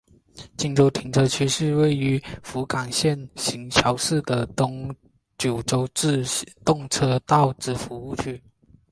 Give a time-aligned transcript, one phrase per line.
[0.57, 4.91] 今川停车区是位于福冈县行桥市的东
[5.37, 6.23] 九州自
[6.65, 8.41] 动车道之服务区。